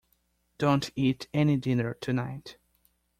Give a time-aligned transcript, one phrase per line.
[0.57, 2.57] Don't eat any dinner tonight.